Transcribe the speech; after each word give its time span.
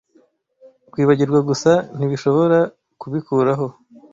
Kwibagirwa 0.91 1.39
gusa 1.49 1.71
ntibishobora 1.95 2.59
kubikuraho 3.01 3.67